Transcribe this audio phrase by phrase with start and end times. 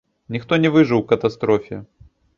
[0.35, 1.83] Ніхто не выжыў у катастрофе.